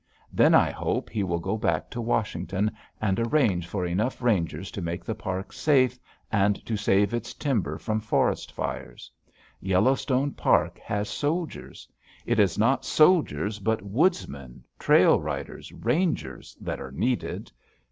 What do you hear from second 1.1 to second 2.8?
he will go back to Washington